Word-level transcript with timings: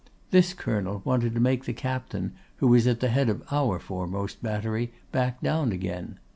This 0.31 0.55
colonel 0.55 1.03
wanted 1.05 1.35
to 1.35 1.39
make 1.39 1.65
the 1.65 1.73
captain 1.73 2.33
who 2.55 2.67
was 2.69 2.87
at 2.87 3.01
the 3.01 3.09
head 3.09 3.29
of 3.29 3.43
our 3.51 3.77
foremost 3.77 4.41
battery 4.41 4.91
back 5.11 5.39
down 5.41 5.71
again. 5.71 6.17